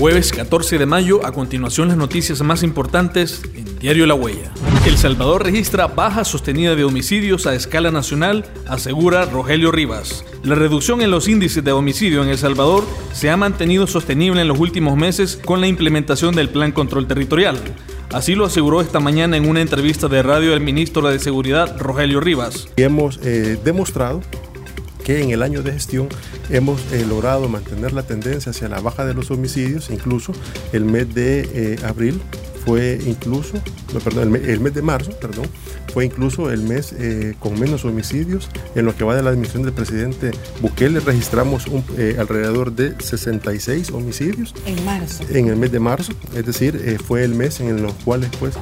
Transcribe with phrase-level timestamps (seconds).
[0.00, 4.50] Jueves 14 de mayo, a continuación las noticias más importantes en Diario La Huella.
[4.86, 10.24] El Salvador registra baja sostenida de homicidios a escala nacional, asegura Rogelio Rivas.
[10.42, 14.48] La reducción en los índices de homicidio en El Salvador se ha mantenido sostenible en
[14.48, 17.58] los últimos meses con la implementación del Plan Control Territorial.
[18.10, 22.20] Así lo aseguró esta mañana en una entrevista de radio el ministro de Seguridad, Rogelio
[22.20, 22.68] Rivas.
[22.76, 24.22] Hemos eh, demostrado
[25.04, 26.08] que en el año de gestión
[26.50, 30.32] hemos eh, logrado mantener la tendencia hacia la baja de los homicidios, incluso
[30.72, 32.20] el mes de eh, abril
[32.64, 33.54] fue incluso,
[34.04, 35.46] perdón, el mes, de marzo, perdón,
[35.92, 38.48] fue incluso el mes eh, con menos homicidios.
[38.74, 41.64] En lo que va de la admisión del presidente Bukele registramos
[41.96, 44.54] eh, alrededor de 66 homicidios.
[44.66, 45.24] En marzo.
[45.30, 48.54] En el mes de marzo, es decir, eh, fue el mes en los cuales pues,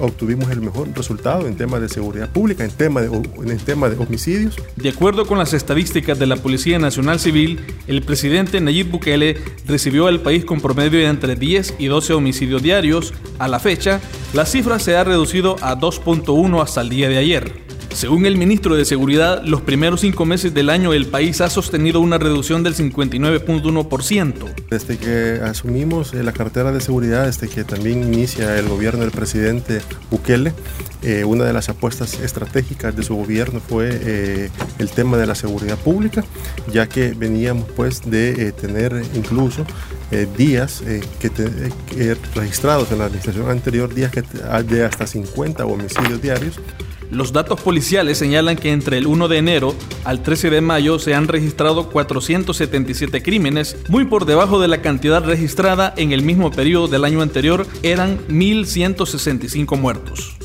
[0.00, 3.96] obtuvimos el mejor resultado en temas de seguridad pública, en tema de, en tema de
[3.96, 4.56] homicidios.
[4.76, 9.36] De acuerdo con las estadísticas de la Policía Nacional Civil, el presidente Nayib Bukele
[9.66, 13.14] recibió al país con promedio de entre 10 y 12 homicidios diarios.
[13.38, 14.00] A la fecha,
[14.32, 17.66] la cifra se ha reducido a 2.1 hasta el día de ayer.
[17.96, 22.00] Según el ministro de Seguridad, los primeros cinco meses del año el país ha sostenido
[22.00, 24.68] una reducción del 59.1%.
[24.68, 29.12] Desde que asumimos eh, la cartera de seguridad, desde que también inicia el gobierno del
[29.12, 30.52] presidente Bukele,
[31.02, 35.34] eh, una de las apuestas estratégicas de su gobierno fue eh, el tema de la
[35.34, 36.22] seguridad pública,
[36.70, 39.64] ya que veníamos pues de tener incluso
[40.36, 40.82] días
[41.18, 46.60] que, registrados en la administración anterior, días que, de hasta 50 homicidios diarios.
[47.10, 51.14] Los datos policiales señalan que entre el 1 de enero al 13 de mayo se
[51.14, 56.88] han registrado 477 crímenes, muy por debajo de la cantidad registrada en el mismo periodo
[56.88, 60.36] del año anterior, eran 1.165 muertos.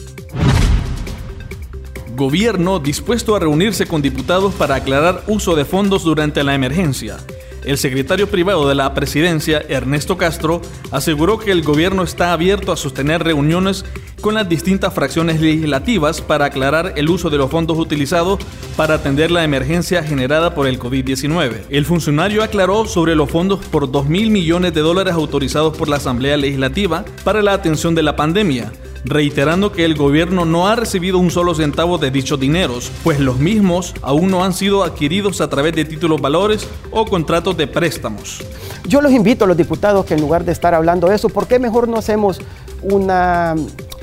[2.15, 7.17] Gobierno dispuesto a reunirse con diputados para aclarar uso de fondos durante la emergencia.
[7.63, 12.77] El secretario privado de la presidencia, Ernesto Castro, aseguró que el gobierno está abierto a
[12.77, 13.85] sostener reuniones
[14.19, 18.39] con las distintas fracciones legislativas para aclarar el uso de los fondos utilizados
[18.75, 21.65] para atender la emergencia generada por el COVID-19.
[21.69, 25.97] El funcionario aclaró sobre los fondos por 2 mil millones de dólares autorizados por la
[25.97, 28.71] Asamblea Legislativa para la atención de la pandemia
[29.03, 33.39] reiterando que el gobierno no ha recibido un solo centavo de dichos dineros, pues los
[33.39, 38.43] mismos aún no han sido adquiridos a través de títulos valores o contratos de préstamos.
[38.87, 41.47] Yo los invito a los diputados que en lugar de estar hablando de eso, ¿por
[41.47, 42.39] qué mejor no hacemos
[42.81, 43.55] una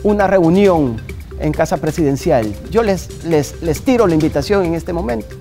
[0.03, 1.01] una reunión
[1.41, 2.53] en casa presidencial.
[2.71, 5.37] Yo les, les, les tiro la invitación en este momento.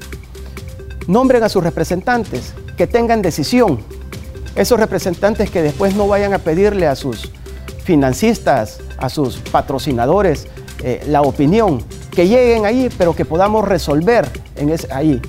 [1.08, 3.80] Nombren a sus representantes, que tengan decisión.
[4.56, 7.32] Esos representantes que después no vayan a pedirle a sus
[7.84, 10.48] financistas, a sus patrocinadores,
[10.84, 15.22] eh, la opinión, que lleguen ahí, pero que podamos resolver en ese, ahí.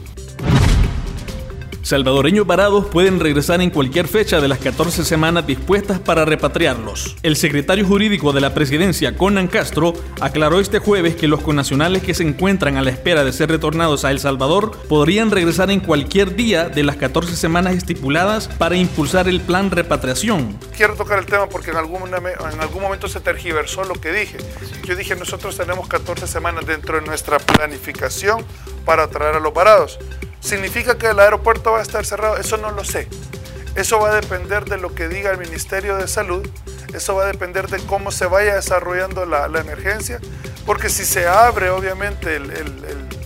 [1.88, 7.16] Salvadoreños varados pueden regresar en cualquier fecha de las 14 semanas dispuestas para repatriarlos.
[7.22, 12.12] El secretario jurídico de la presidencia, Conan Castro, aclaró este jueves que los connacionales que
[12.12, 16.36] se encuentran a la espera de ser retornados a El Salvador podrían regresar en cualquier
[16.36, 20.58] día de las 14 semanas estipuladas para impulsar el plan repatriación.
[20.76, 24.36] Quiero tocar el tema porque en algún, en algún momento se tergiversó lo que dije.
[24.84, 28.44] Yo dije, nosotros tenemos 14 semanas dentro de nuestra planificación
[28.84, 29.98] para traer a los varados.
[30.48, 32.38] ¿Significa que el aeropuerto va a estar cerrado?
[32.38, 33.06] Eso no lo sé.
[33.74, 36.48] Eso va a depender de lo que diga el Ministerio de Salud.
[36.94, 40.20] Eso va a depender de cómo se vaya desarrollando la, emergencia.
[40.64, 43.17] Porque si se abre, obviamente, el, el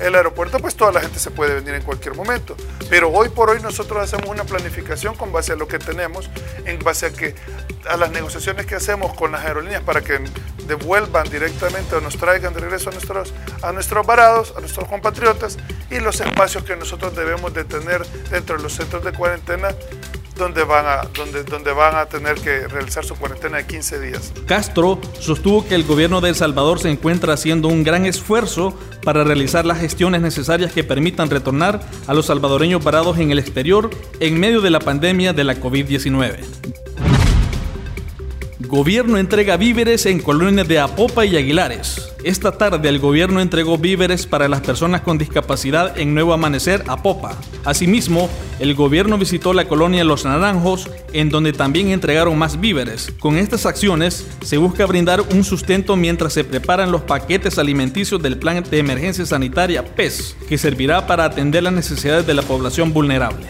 [0.00, 2.56] aeropuerto, pues toda la gente se puede venir en cualquier momento.
[2.88, 6.30] Pero hoy por hoy nosotros hacemos una planificación con base a lo que tenemos,
[6.64, 7.34] en base a que
[7.88, 10.20] a las negociaciones que hacemos con las aerolíneas para que
[10.66, 13.32] devuelvan directamente o nos traigan de regreso a nuestros,
[13.62, 15.58] a nuestros varados, a nuestros compatriotas
[15.90, 19.68] y los espacios que nosotros debemos de tener dentro de los centros de cuarentena
[20.42, 24.32] donde van, a, tener que realizar su cuarentena de 15 días.
[24.46, 29.24] Castro sostuvo que el gobierno de El Salvador se encuentra haciendo un gran esfuerzo para
[29.24, 34.38] realizar las gestiones necesarias que permitan retornar a los salvadoreños varados en el exterior en
[34.38, 36.38] medio de la pandemia de la COVID-19.
[38.60, 42.11] Gobierno entrega víveres en colonias de Apopa y Aguilares.
[42.24, 47.36] Esta tarde el gobierno entregó víveres para las personas con discapacidad en Nuevo Amanecer, Apopa.
[47.64, 48.30] Asimismo,
[48.60, 53.12] el gobierno visitó la colonia Los Naranjos, en donde también entregaron más víveres.
[53.18, 58.38] Con estas acciones se busca brindar un sustento mientras se preparan los paquetes alimenticios del
[58.38, 63.48] Plan de Emergencia Sanitaria PES, que servirá para atender las necesidades de la población vulnerable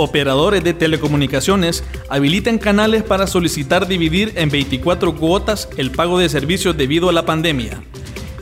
[0.00, 6.76] operadores de telecomunicaciones habilitan canales para solicitar dividir en 24 cuotas el pago de servicios
[6.76, 7.82] debido a la pandemia.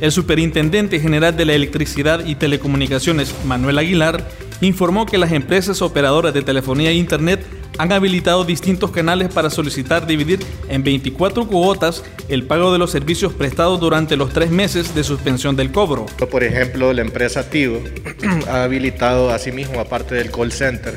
[0.01, 4.25] El superintendente general de la electricidad y telecomunicaciones, Manuel Aguilar,
[4.61, 7.45] informó que las empresas operadoras de telefonía e internet
[7.79, 13.33] han habilitado distintos canales para solicitar dividir en 24 cuotas el pago de los servicios
[13.33, 16.07] prestados durante los tres meses de suspensión del cobro.
[16.31, 17.81] Por ejemplo, la empresa Tigo
[18.49, 20.95] ha habilitado asimismo, aparte del call center,